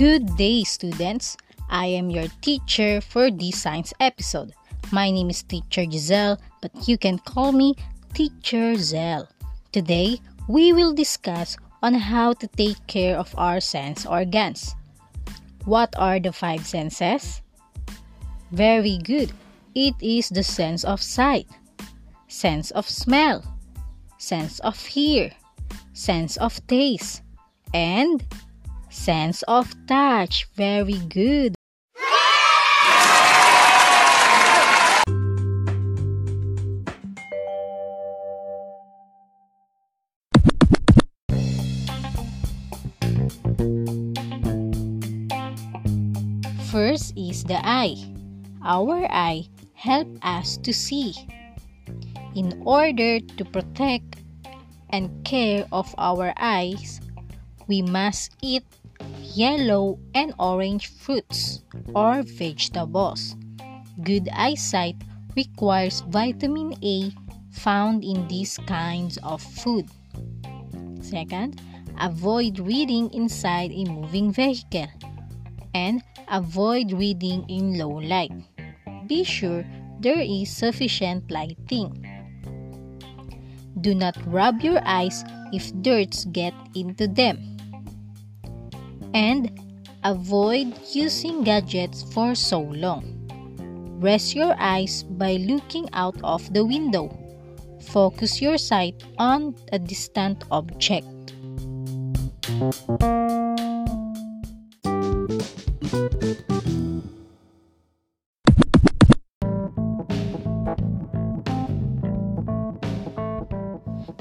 [0.00, 1.36] Good day, students.
[1.68, 4.56] I am your teacher for this science episode.
[4.90, 7.76] My name is Teacher Giselle, but you can call me
[8.14, 9.28] Teacher Zell.
[9.72, 10.16] Today,
[10.48, 14.74] we will discuss on how to take care of our sense organs.
[15.66, 17.42] What are the five senses?
[18.52, 19.36] Very good.
[19.74, 21.46] It is the sense of sight,
[22.26, 23.44] sense of smell,
[24.16, 25.30] sense of hear,
[25.92, 27.20] sense of taste,
[27.74, 28.24] and
[28.90, 30.46] sense of touch.
[30.54, 31.54] Very good.
[46.70, 47.98] First is the eye.
[48.62, 51.14] Our eye help us to see.
[52.36, 54.22] In order to protect
[54.90, 57.00] and care of our eyes,
[57.66, 58.62] we must eat
[59.34, 61.62] yellow and orange fruits
[61.94, 63.36] or vegetables.
[64.02, 64.96] Good eyesight
[65.36, 67.12] requires vitamin A
[67.50, 69.86] found in these kinds of food.
[71.00, 71.60] Second,
[71.98, 74.88] avoid reading inside a moving vehicle
[75.74, 78.32] and avoid reading in low light.
[79.06, 79.64] Be sure
[80.00, 82.06] there is sufficient lighting.
[83.80, 87.59] Do not rub your eyes if dirt gets into them.
[89.14, 89.50] And
[90.04, 93.16] avoid using gadgets for so long.
[94.00, 97.12] Rest your eyes by looking out of the window.
[97.80, 101.06] Focus your sight on a distant object.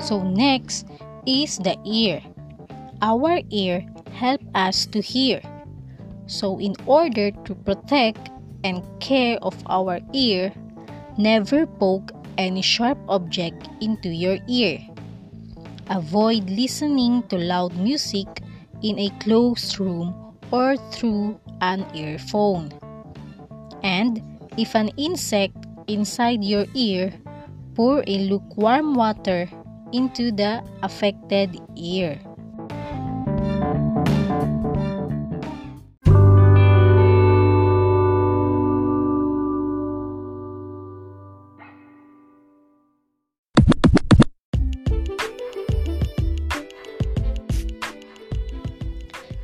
[0.00, 0.86] So next
[1.26, 2.22] is the ear.
[3.02, 5.40] Our ear help us to hear.
[6.26, 8.30] So in order to protect
[8.64, 10.52] and care of our ear,
[11.16, 14.78] never poke any sharp object into your ear.
[15.90, 18.28] Avoid listening to loud music
[18.82, 20.14] in a closed room
[20.52, 22.70] or through an earphone.
[23.82, 24.22] And
[24.56, 27.12] if an insect inside your ear,
[27.74, 29.48] pour a lukewarm water
[29.92, 32.20] into the affected ear.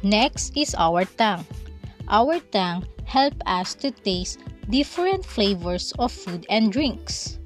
[0.05, 1.49] Next is our tongue.
[2.13, 4.39] Our tongue help us to taste
[4.69, 7.41] different flavors of food and drinks.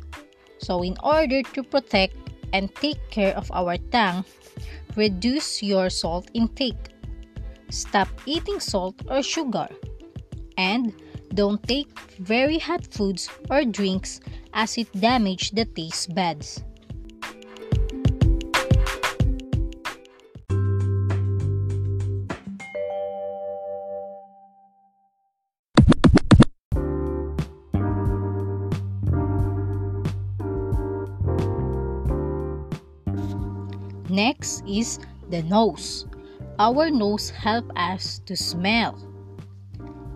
[0.59, 2.19] So in order to protect
[2.53, 4.25] and take care of our tongue,
[4.97, 6.91] reduce your salt intake.
[7.71, 9.69] Stop eating salt or sugar.
[10.59, 10.93] And
[11.35, 14.19] don't take very hot foods or drinks
[14.53, 16.67] as it damage the taste buds.
[34.09, 34.99] Next is
[35.29, 36.07] the nose.
[36.59, 38.97] Our nose help us to smell.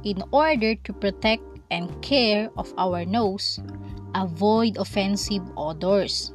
[0.05, 3.61] In order to protect and care of our nose,
[4.15, 6.33] avoid offensive odors.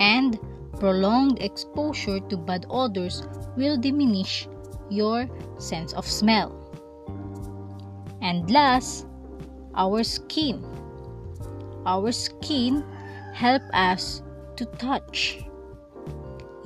[0.00, 0.38] And
[0.78, 3.22] prolonged exposure to bad odors
[3.56, 4.46] will diminish
[4.90, 6.52] your sense of smell.
[8.20, 9.06] And last,
[9.74, 10.62] our skin.
[11.86, 12.84] Our skin
[13.32, 14.22] help us
[14.56, 15.40] to touch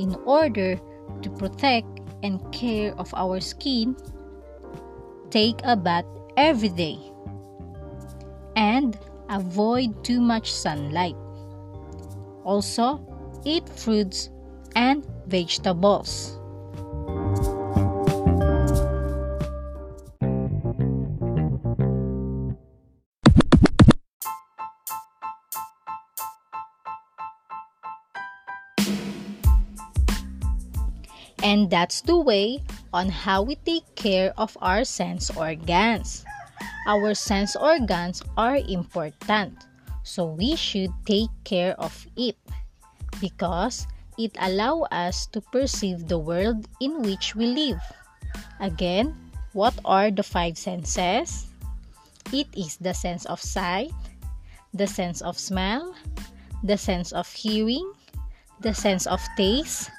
[0.00, 0.81] in order
[1.21, 3.94] to protect and care of our skin,
[5.28, 6.97] take a bath every day
[8.56, 11.16] and avoid too much sunlight.
[12.44, 13.05] Also,
[13.44, 14.31] eat fruits
[14.74, 16.40] and vegetables.
[31.42, 36.25] And that's the way on how we take care of our sense organs.
[36.87, 39.65] Our sense organs are important,
[40.03, 42.37] so we should take care of it
[43.21, 43.87] because
[44.19, 47.81] it allows us to perceive the world in which we live.
[48.60, 49.16] Again,
[49.53, 51.48] what are the five senses?
[52.33, 53.93] It is the sense of sight,
[54.75, 55.95] the sense of smell,
[56.63, 57.93] the sense of hearing,
[58.60, 59.91] the sense of taste,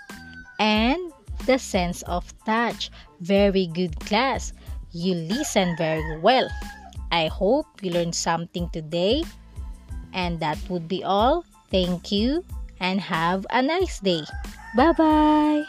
[0.60, 1.12] and
[1.46, 2.92] the sense of touch.
[3.20, 4.54] Very good class.
[4.92, 6.48] you listen very well.
[7.12, 9.24] I hope you learned something today.
[10.12, 11.46] And that would be all.
[11.72, 12.44] Thank you
[12.80, 14.24] and have a nice day.
[14.76, 15.64] Bye bye.